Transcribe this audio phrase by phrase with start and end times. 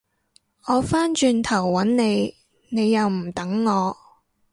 [0.65, 2.35] 我返轉頭搵你，
[2.69, 3.95] 你又唔等我